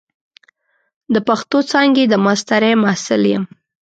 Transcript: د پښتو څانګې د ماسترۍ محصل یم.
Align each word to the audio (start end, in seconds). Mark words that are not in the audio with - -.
د 1.13 1.15
پښتو 1.27 1.57
څانګې 1.71 2.03
د 2.09 2.13
ماسترۍ 2.25 2.73
محصل 2.83 3.21
یم. 3.33 3.43